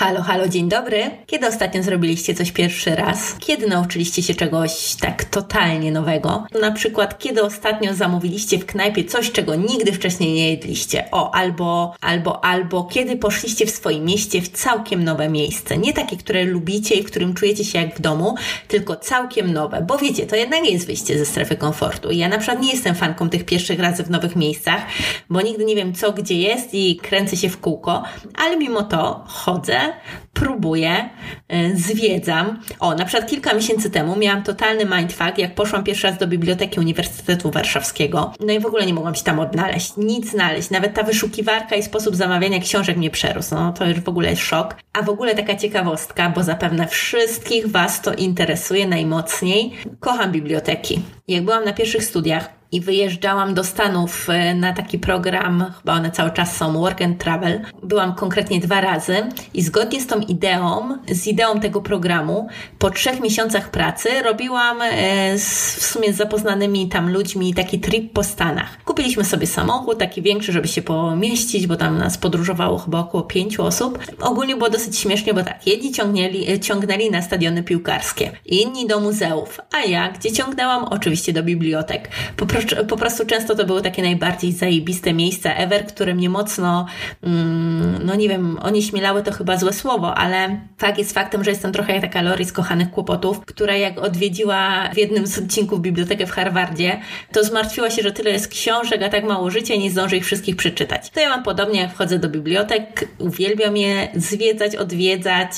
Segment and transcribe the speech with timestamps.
[0.00, 1.10] Halo, halo, dzień dobry.
[1.26, 3.34] Kiedy ostatnio zrobiliście coś pierwszy raz?
[3.38, 6.46] Kiedy nauczyliście się czegoś tak totalnie nowego?
[6.60, 11.04] Na przykład, kiedy ostatnio zamówiliście w knajpie coś, czego nigdy wcześniej nie jedliście?
[11.10, 15.78] O, albo, albo, albo kiedy poszliście w swoim mieście w całkiem nowe miejsce.
[15.78, 18.34] Nie takie, które lubicie i w którym czujecie się jak w domu,
[18.68, 19.82] tylko całkiem nowe.
[19.82, 22.10] Bo wiecie, to jednak nie jest wyjście ze strefy komfortu.
[22.10, 24.82] Ja na przykład nie jestem fanką tych pierwszych razy w nowych miejscach,
[25.30, 28.02] bo nigdy nie wiem, co gdzie jest i kręcę się w kółko,
[28.34, 29.89] ale mimo to chodzę
[30.32, 31.08] próbuję,
[31.52, 32.60] y, zwiedzam.
[32.80, 36.80] O, na przykład kilka miesięcy temu miałam totalny mindfuck, jak poszłam pierwszy raz do Biblioteki
[36.80, 38.32] Uniwersytetu Warszawskiego.
[38.40, 40.70] No i w ogóle nie mogłam się tam odnaleźć, nic znaleźć.
[40.70, 43.54] Nawet ta wyszukiwarka i sposób zamawiania książek mnie przerósł.
[43.54, 44.76] No to już w ogóle szok.
[44.92, 49.72] A w ogóle taka ciekawostka, bo zapewne wszystkich Was to interesuje najmocniej.
[50.00, 51.02] Kocham biblioteki.
[51.28, 56.10] Jak byłam na pierwszych studiach, i wyjeżdżałam do Stanów e, na taki program, chyba one
[56.10, 57.60] cały czas są, Work and Travel.
[57.82, 59.16] Byłam konkretnie dwa razy
[59.54, 65.38] i zgodnie z tą ideą, z ideą tego programu, po trzech miesiącach pracy robiłam e,
[65.38, 68.84] z, w sumie z zapoznanymi tam ludźmi taki trip po Stanach.
[68.84, 73.64] Kupiliśmy sobie samochód, taki większy, żeby się pomieścić, bo tam nas podróżowało chyba około pięciu
[73.64, 73.98] osób.
[74.20, 79.00] Ogólnie było dosyć śmiesznie, bo tak, jedni ciągnęli, e, ciągnęli na stadiony piłkarskie, inni do
[79.00, 80.84] muzeów, a ja, gdzie ciągnęłam?
[80.84, 82.08] Oczywiście do bibliotek.
[82.36, 82.46] Po
[82.88, 86.86] po prostu często to były takie najbardziej zajebiste miejsca ever, które mnie mocno,
[87.22, 91.50] mm, no nie wiem, oni śmielały to chyba złe słowo, ale fakt jest faktem, że
[91.50, 95.80] jestem trochę jak taka Lori z kochanych kłopotów, która jak odwiedziła w jednym z odcinków
[95.80, 97.00] bibliotekę w Harvardzie,
[97.32, 100.24] to zmartwiła się, że tyle jest książek, a tak mało życia i nie zdąży ich
[100.24, 101.10] wszystkich przeczytać.
[101.10, 105.50] To ja mam podobnie, jak wchodzę do bibliotek, uwielbiam je zwiedzać, odwiedzać,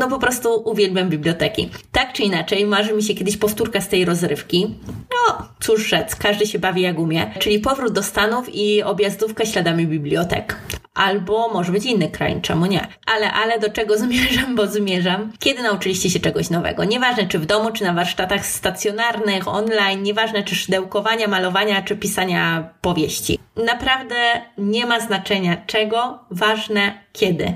[0.00, 1.70] no po prostu uwielbiam biblioteki.
[1.92, 4.74] Tak czy inaczej, marzy mi się kiedyś powtórka z tej rozrywki.
[4.88, 9.86] No, cóż rzec, każdy się bawi jak umie, czyli powrót do Stanów i objazdówka śladami
[9.86, 10.56] bibliotek.
[10.94, 12.86] Albo może być inny kraj, czemu nie?
[13.06, 15.32] Ale, ale do czego zmierzam, bo zmierzam?
[15.38, 16.84] Kiedy nauczyliście się czegoś nowego?
[16.84, 22.68] Nieważne czy w domu, czy na warsztatach stacjonarnych, online, nieważne czy szydełkowania, malowania, czy pisania
[22.80, 23.38] powieści.
[23.56, 24.14] Naprawdę
[24.58, 27.54] nie ma znaczenia czego, ważne kiedy.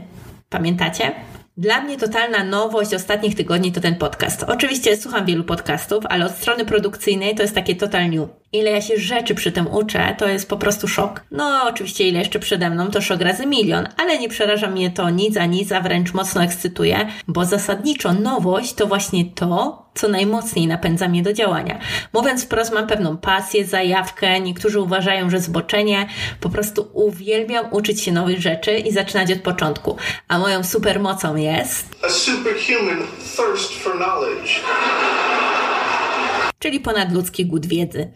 [0.49, 1.13] Pamiętacie?
[1.57, 4.43] Dla mnie totalna nowość ostatnich tygodni to ten podcast.
[4.43, 8.29] Oczywiście słucham wielu podcastów, ale od strony produkcyjnej to jest takie total new.
[8.53, 11.21] Ile ja się rzeczy przy tym uczę, to jest po prostu szok.
[11.31, 15.11] No, oczywiście ile jeszcze przede mną, to szok razy milion, ale nie przeraża mnie to
[15.11, 20.67] nic a nic, a wręcz mocno ekscytuje, bo zasadniczo nowość to właśnie to, co najmocniej
[20.67, 21.79] napędza mnie do działania.
[22.13, 26.09] Mówiąc wprost, mam pewną pasję, zajawkę, niektórzy uważają, że zboczenie.
[26.41, 29.97] Po prostu uwielbiam uczyć się nowych rzeczy i zaczynać od początku.
[30.29, 31.97] A moją supermocą jest...
[32.07, 33.03] A superhuman
[33.37, 34.61] thirst for knowledge.
[36.67, 38.13] Czyli ponadludzki głód wiedzy.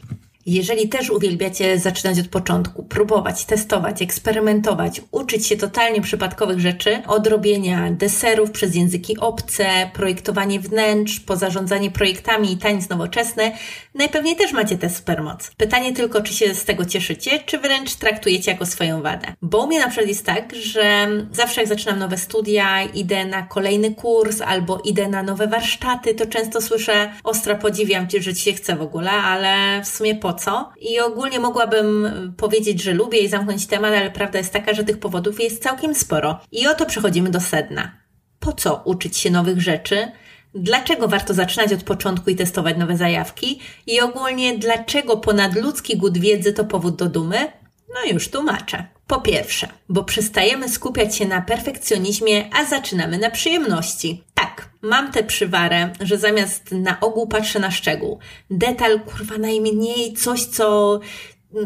[0.47, 7.27] Jeżeli też uwielbiacie zaczynać od początku, próbować, testować, eksperymentować, uczyć się totalnie przypadkowych rzeczy, od
[7.27, 13.53] robienia deserów przez języki obce, projektowanie wnętrz, pozarządzanie projektami i tańc nowoczesny,
[13.95, 15.51] najpewniej też macie tę supermoc.
[15.57, 19.27] Pytanie tylko, czy się z tego cieszycie, czy wręcz traktujecie jako swoją wadę.
[19.43, 23.43] Bo u mnie na przykład jest tak, że zawsze jak zaczynam nowe studia, idę na
[23.43, 28.43] kolejny kurs albo idę na nowe warsztaty, to często słyszę, ostra podziwiam Cię, że Ci
[28.43, 30.73] się chce w ogóle, ale w sumie po co.
[30.81, 34.99] I ogólnie mogłabym powiedzieć, że lubię i zamknąć temat, ale prawda jest taka, że tych
[34.99, 36.41] powodów jest całkiem sporo.
[36.53, 37.93] I oto przechodzimy do sedna.
[38.41, 40.13] Po co uczyć się nowych rzeczy?
[40.55, 43.61] Dlaczego warto zaczynać od początku i testować nowe zajawki?
[43.87, 47.53] I ogólnie, dlaczego ponadludzki głód wiedzy to powód do dumy?
[47.95, 48.85] No już tłumaczę.
[49.07, 54.25] Po pierwsze, bo przestajemy skupiać się na perfekcjonizmie, a zaczynamy na przyjemności.
[54.35, 58.19] Tak, mam tę przywarę, że zamiast na ogół patrzę na szczegół.
[58.51, 61.01] Detal, kurwa, najmniej coś, co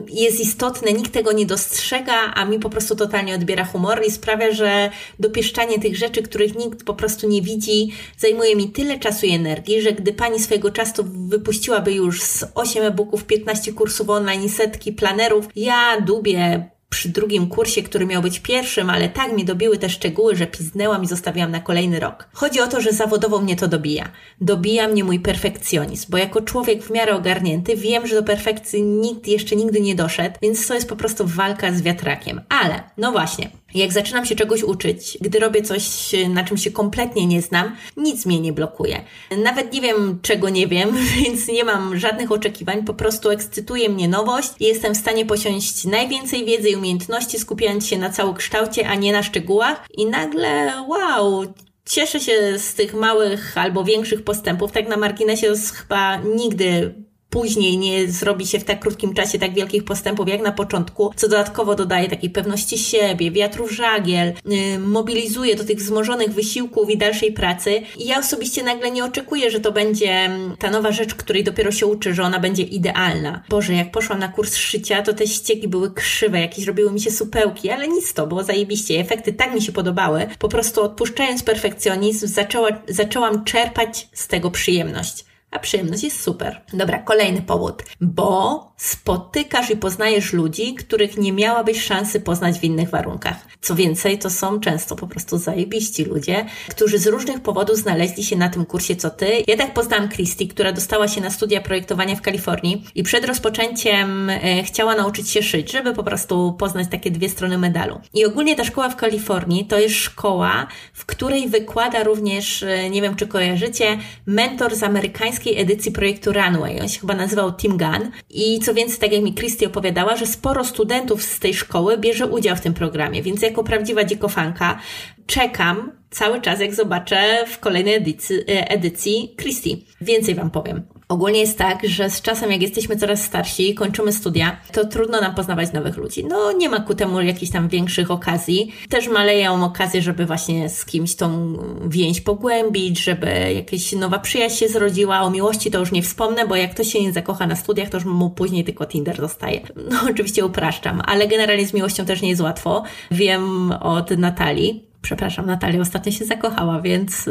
[0.09, 4.53] jest istotne, nikt tego nie dostrzega, a mi po prostu totalnie odbiera humor i sprawia,
[4.53, 9.31] że dopieszczanie tych rzeczy, których nikt po prostu nie widzi, zajmuje mi tyle czasu i
[9.31, 14.49] energii, że gdy pani swojego czasu wypuściłaby już z 8 e-booków, 15 kursów online i
[14.49, 19.78] setki planerów, ja dubię przy drugim kursie, który miał być pierwszym, ale tak mi dobiły
[19.78, 22.28] te szczegóły, że piznęłam i zostawiłam na kolejny rok.
[22.32, 24.09] Chodzi o to, że zawodowo mnie to dobija.
[24.41, 29.28] Dobija mnie mój perfekcjonizm, bo jako człowiek w miarę ogarnięty wiem, że do perfekcji nikt
[29.28, 32.41] jeszcze nigdy nie doszedł, więc to jest po prostu walka z wiatrakiem.
[32.48, 35.84] Ale, no właśnie, jak zaczynam się czegoś uczyć, gdy robię coś,
[36.28, 39.04] na czym się kompletnie nie znam, nic mnie nie blokuje.
[39.44, 44.09] Nawet nie wiem, czego nie wiem, więc nie mam żadnych oczekiwań, po prostu ekscytuje mnie
[44.09, 48.94] nowość i jestem w stanie posiąść najwięcej wiedzy i umiejętności, skupiając się na całokształcie, a
[48.94, 49.86] nie na szczegółach.
[49.94, 51.44] I nagle, wow,
[51.86, 54.72] cieszę się z tych małych albo większych postępów.
[54.72, 56.94] Tak na marginesie chyba nigdy
[57.34, 61.28] później nie zrobi się w tak krótkim czasie tak wielkich postępów jak na początku, co
[61.28, 67.33] dodatkowo dodaje takiej pewności siebie, wiatru żagiel, yy, mobilizuje do tych wzmożonych wysiłków i dalszej
[67.33, 67.83] pracy.
[67.98, 71.72] I ja osobiście nagle nie oczekuję, że to będzie mm, ta nowa rzecz, której dopiero
[71.72, 73.42] się uczy, że ona będzie idealna.
[73.48, 77.10] Boże, jak poszłam na kurs szycia, to te ściegi były krzywe, jakieś robiły mi się
[77.10, 79.01] supełki, ale nic to, było zajebiście.
[79.01, 80.27] Efekty tak mi się podobały.
[80.39, 86.60] Po prostu odpuszczając perfekcjonizm, zaczęła, zaczęłam czerpać z tego przyjemność a przyjemność jest super.
[86.72, 92.91] Dobra, kolejny powód, bo spotykasz i poznajesz ludzi, których nie miałabyś szansy poznać w innych
[92.91, 93.36] warunkach.
[93.60, 98.36] Co więcej, to są często po prostu zajebiści ludzie, którzy z różnych powodów znaleźli się
[98.36, 99.27] na tym kursie co ty.
[99.47, 104.30] Ja tak poznałam Christy, która dostała się na studia projektowania w Kalifornii i przed rozpoczęciem
[104.30, 108.00] e, chciała nauczyć się szyć, żeby po prostu poznać takie dwie strony medalu.
[108.15, 113.03] I ogólnie ta szkoła w Kalifornii to jest szkoła, w której wykłada również, e, nie
[113.03, 116.81] wiem czy kojarzycie, mentor z amerykańskiej edycji projektu Runway.
[116.81, 120.27] On się chyba nazywał Tim Gunn i co więcej, tak jak mi Christy opowiadała, że
[120.27, 124.79] sporo studentów z tej szkoły bierze udział w tym programie, więc jako prawdziwa dzikofanka
[125.27, 129.71] czekam cały czas, jak zobaczę w kolejnej edycji, edycji Christy.
[130.01, 130.83] Więcej Wam powiem.
[131.09, 135.34] Ogólnie jest tak, że z czasem, jak jesteśmy coraz starsi, kończymy studia, to trudno nam
[135.34, 136.24] poznawać nowych ludzi.
[136.24, 138.72] No, nie ma ku temu jakichś tam większych okazji.
[138.89, 141.56] Też maleją okazje, żeby właśnie z kimś tą
[141.89, 145.21] więź pogłębić, żeby jakaś nowa przyjaźń się zrodziła.
[145.21, 147.97] O miłości to już nie wspomnę, bo jak ktoś się nie zakocha na studiach, to
[147.97, 149.60] już mu później tylko Tinder zostaje.
[149.91, 152.83] No, oczywiście upraszczam, ale generalnie z miłością też nie jest łatwo.
[153.10, 157.28] Wiem od Natalii, przepraszam, Natalia ostatnio się zakochała, więc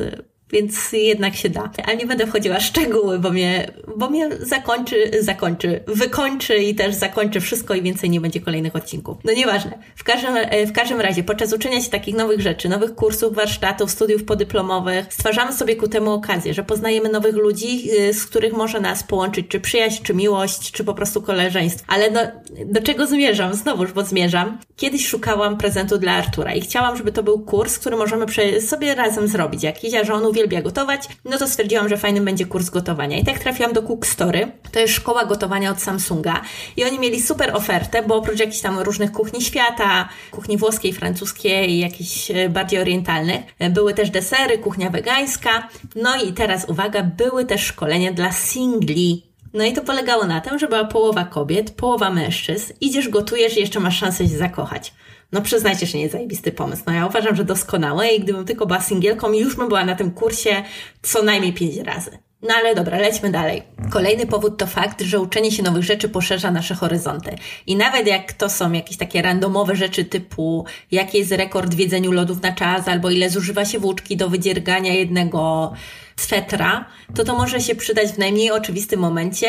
[0.53, 1.71] więc jednak się da.
[1.85, 6.95] Ale nie będę wchodziła w szczegóły, bo mnie, bo mnie zakończy, zakończy, wykończy i też
[6.95, 9.17] zakończy wszystko i więcej nie będzie kolejnych odcinków.
[9.23, 9.79] No nieważne.
[9.95, 13.91] W każdym, e, w każdym razie, podczas uczenia się takich nowych rzeczy, nowych kursów, warsztatów,
[13.91, 18.79] studiów podyplomowych, stwarzamy sobie ku temu okazję, że poznajemy nowych ludzi, e, z których może
[18.79, 21.85] nas połączyć czy przyjaźń, czy miłość, czy po prostu koleżeństwo.
[21.87, 22.21] Ale no,
[22.65, 23.53] do czego zmierzam?
[23.53, 24.57] Znowuż, bo zmierzam.
[24.75, 28.25] Kiedyś szukałam prezentu dla Artura i chciałam, żeby to był kurs, który możemy
[28.61, 32.45] sobie razem zrobić jakiś, a że on uwielbia gotować, no to stwierdziłam, że fajnym będzie
[32.45, 33.17] kurs gotowania.
[33.17, 34.51] I tak trafiłam do Cook Story.
[34.71, 36.41] To jest szkoła gotowania od Samsunga.
[36.77, 41.79] I oni mieli super ofertę, bo oprócz jakichś tam różnych kuchni świata, kuchni włoskiej, francuskiej
[41.79, 45.69] jakichś e, bardziej orientalnych, e, były też desery, kuchnia wegańska.
[45.95, 49.32] No i teraz uwaga, były też szkolenia dla singli.
[49.53, 52.73] No i to polegało na tym, że była połowa kobiet, połowa mężczyzn.
[52.81, 54.93] Idziesz, gotujesz i jeszcze masz szansę się zakochać.
[55.31, 56.83] No przyznajcie, że nie zajebisty pomysł.
[56.87, 60.11] No ja uważam, że doskonałe i gdybym tylko była singielką, już bym była na tym
[60.11, 60.63] kursie
[61.01, 62.17] co najmniej pięć razy.
[62.41, 63.63] No ale dobra, lećmy dalej.
[63.91, 67.35] Kolejny powód to fakt, że uczenie się nowych rzeczy poszerza nasze horyzonty.
[67.67, 72.11] I nawet jak to są jakieś takie randomowe rzeczy typu jaki jest rekord w jedzeniu
[72.11, 75.73] lodów na czas, albo ile zużywa się włóczki do wydziergania jednego
[76.15, 79.47] swetra, to to może się przydać w najmniej oczywistym momencie,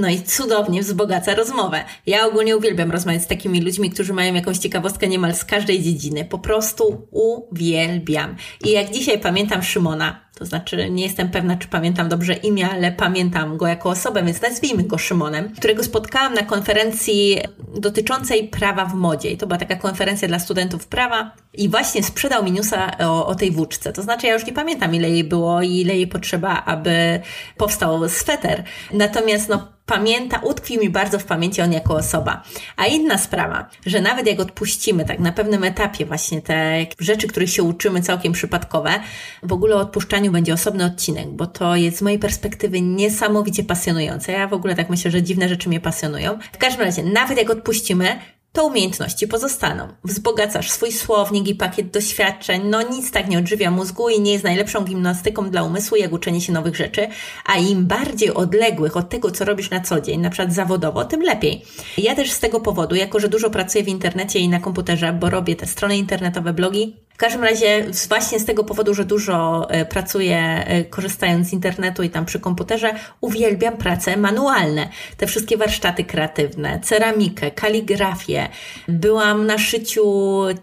[0.00, 1.84] no i cudownie wzbogaca rozmowę.
[2.06, 6.24] Ja ogólnie uwielbiam rozmawiać z takimi ludźmi, którzy mają jakąś ciekawostkę niemal z każdej dziedziny.
[6.24, 8.36] Po prostu uwielbiam.
[8.64, 12.92] I jak dzisiaj pamiętam Szymona, to znaczy nie jestem pewna, czy pamiętam dobrze imię, ale
[12.92, 17.38] pamiętam go jako osobę, więc nazwijmy go Szymonem, którego spotkałam na konferencji
[17.74, 19.30] dotyczącej prawa w modzie.
[19.30, 23.34] I to była taka konferencja dla studentów prawa i właśnie sprzedał mi newsa o, o
[23.34, 23.92] tej włóczce.
[23.92, 27.20] To znaczy ja już nie pamiętam, ile jej było i ile jej potrzeba, aby
[27.56, 28.64] powstał sweter.
[28.92, 32.42] Natomiast no pamięta, utkwił mi bardzo w pamięci on jako osoba.
[32.76, 37.50] A inna sprawa, że nawet jak odpuścimy tak na pewnym etapie właśnie te rzeczy, których
[37.50, 39.00] się uczymy całkiem przypadkowe,
[39.42, 44.32] w ogóle o odpuszczaniu będzie osobny odcinek, bo to jest z mojej perspektywy niesamowicie pasjonujące.
[44.32, 46.38] Ja w ogóle tak myślę, że dziwne rzeczy mnie pasjonują.
[46.52, 48.18] W każdym razie, nawet jak odpuścimy,
[48.52, 49.88] to umiejętności pozostaną.
[50.04, 52.62] Wzbogacasz swój słownik i pakiet doświadczeń.
[52.64, 56.40] No nic tak nie odżywia mózgu i nie jest najlepszą gimnastyką dla umysłu, jak uczenie
[56.40, 57.08] się nowych rzeczy,
[57.46, 61.22] a im bardziej odległych od tego, co robisz na co dzień, na przykład zawodowo, tym
[61.22, 61.64] lepiej.
[61.98, 65.30] Ja też z tego powodu, jako że dużo pracuję w internecie i na komputerze, bo
[65.30, 70.38] robię te strony internetowe, blogi, każdym razie właśnie z tego powodu, że dużo e, pracuję
[70.38, 74.88] e, korzystając z internetu i tam przy komputerze, uwielbiam prace manualne.
[75.16, 78.48] Te wszystkie warsztaty kreatywne, ceramikę, kaligrafię.
[78.88, 80.04] Byłam na szyciu
[80.46, 80.54] e,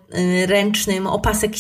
[0.46, 1.52] ręcznym opasek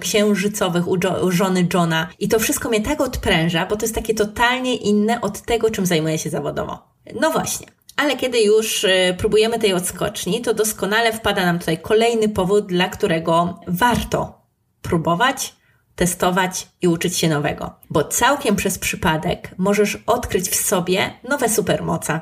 [0.00, 0.88] księżycowych
[1.22, 5.20] u żony Johna i to wszystko mnie tak odpręża, bo to jest takie totalnie inne
[5.20, 6.78] od tego, czym zajmuję się zawodowo.
[7.20, 7.66] No właśnie.
[7.96, 12.88] Ale kiedy już y, próbujemy tej odskoczni, to doskonale wpada nam tutaj kolejny powód, dla
[12.88, 14.42] którego warto
[14.82, 15.54] próbować,
[15.96, 17.74] testować i uczyć się nowego.
[17.90, 22.20] Bo całkiem przez przypadek możesz odkryć w sobie nowe supermoce,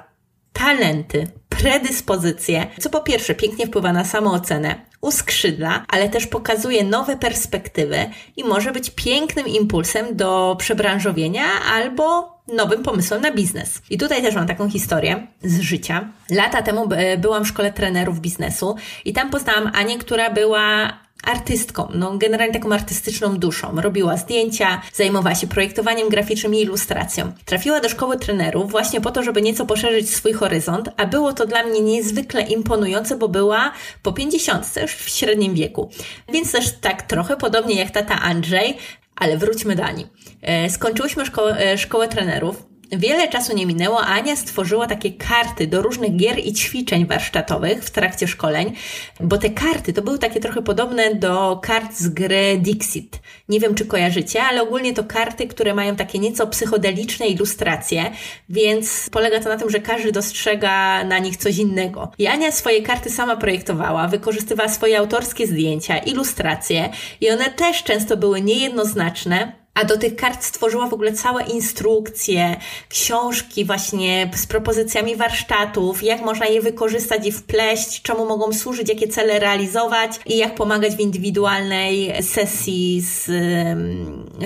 [0.53, 8.11] talenty, predyspozycje, co po pierwsze pięknie wpływa na samoocenę, uskrzydla, ale też pokazuje nowe perspektywy
[8.37, 13.83] i może być pięknym impulsem do przebranżowienia albo nowym pomysłem na biznes.
[13.91, 16.09] I tutaj też mam taką historię z życia.
[16.31, 16.89] Lata temu
[17.19, 20.93] byłam w szkole trenerów biznesu i tam poznałam Anię, która była
[21.25, 23.81] artystką, no generalnie taką artystyczną duszą.
[23.81, 27.33] Robiła zdjęcia, zajmowała się projektowaniem graficznym i ilustracją.
[27.45, 31.47] Trafiła do szkoły trenerów właśnie po to, żeby nieco poszerzyć swój horyzont, a było to
[31.47, 35.91] dla mnie niezwykle imponujące, bo była po 50, już w średnim wieku.
[36.33, 38.77] Więc też tak trochę podobnie jak tata Andrzej,
[39.21, 40.07] ale wróćmy do Ani.
[40.43, 42.70] E, skończyłyśmy szkołę, e, szkołę trenerów.
[42.93, 47.91] Wiele czasu nie minęło, Ania stworzyła takie karty do różnych gier i ćwiczeń warsztatowych w
[47.91, 48.73] trakcie szkoleń,
[49.21, 53.19] bo te karty to były takie trochę podobne do kart z gry Dixit.
[53.49, 58.11] Nie wiem, czy kojarzycie, ale ogólnie to karty, które mają takie nieco psychodeliczne ilustracje,
[58.49, 62.13] więc polega to na tym, że każdy dostrzega na nich coś innego.
[62.19, 68.17] I Ania swoje karty sama projektowała, wykorzystywała swoje autorskie zdjęcia, ilustracje i one też często
[68.17, 72.57] były niejednoznaczne, a do tych kart stworzyła w ogóle całe instrukcje,
[72.89, 79.09] książki właśnie z propozycjami warsztatów, jak można je wykorzystać i wpleść, czemu mogą służyć, jakie
[79.09, 83.25] cele realizować i jak pomagać w indywidualnej sesji z,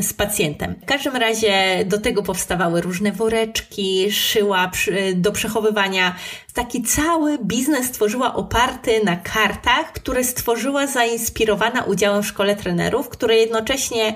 [0.01, 0.75] z pacjentem.
[0.83, 4.71] W każdym razie do tego powstawały różne woreczki, szyła
[5.15, 6.17] do przechowywania.
[6.55, 13.37] Taki cały biznes stworzyła oparty na kartach, które stworzyła zainspirowana udziałem w szkole trenerów, które
[13.37, 14.15] jednocześnie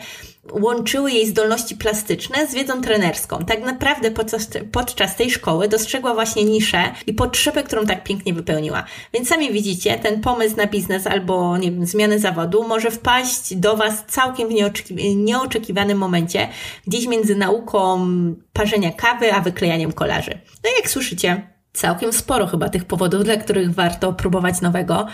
[0.52, 3.44] łączyły jej zdolności plastyczne z wiedzą trenerską.
[3.44, 8.84] Tak naprawdę podczas, podczas tej szkoły dostrzegła właśnie niszę i potrzebę, którą tak pięknie wypełniła.
[9.14, 13.76] Więc sami widzicie, ten pomysł na biznes albo, nie wiem, zmianę zawodu może wpaść do
[13.76, 16.48] Was całkiem w nieoczeki nieoczekiwanym momencie,
[16.86, 18.06] gdzieś między nauką
[18.52, 20.38] parzenia kawy, a wyklejaniem kolarzy.
[20.64, 25.06] No i jak słyszycie, całkiem sporo chyba tych powodów, dla których warto próbować nowego.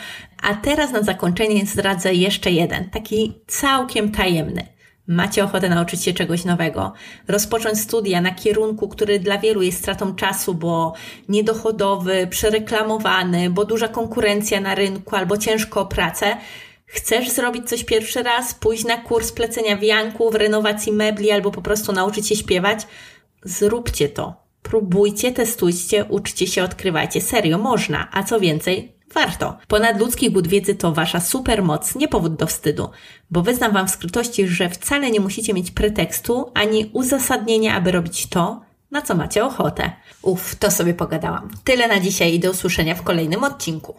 [0.43, 4.74] A teraz na zakończenie zdradzę jeszcze jeden, taki całkiem tajemny.
[5.07, 6.93] Macie ochotę nauczyć się czegoś nowego,
[7.29, 10.93] rozpocząć studia na kierunku, który dla wielu jest stratą czasu, bo
[11.29, 16.37] niedochodowy, przereklamowany, bo duża konkurencja na rynku albo ciężko o pracę.
[16.87, 21.93] Chcesz zrobić coś pierwszy raz, pójść na kurs plecenia wianków, renowacji mebli albo po prostu
[21.93, 22.87] nauczyć się śpiewać?
[23.43, 24.45] Zróbcie to.
[24.63, 27.21] Próbujcie, testujcie, uczcie się, odkrywajcie.
[27.21, 28.09] Serio, można.
[28.13, 29.59] A co więcej, Warto.
[29.69, 32.91] Ponadludzki głód wiedzy to wasza supermoc, nie powód do wstydu,
[33.31, 38.27] bo wyznam wam w skrytości, że wcale nie musicie mieć pretekstu ani uzasadnienia, aby robić
[38.27, 39.93] to, na co macie ochotę.
[40.23, 41.51] Uff, to sobie pogadałam.
[41.65, 43.95] Tyle na dzisiaj i do usłyszenia w kolejnym odcinku.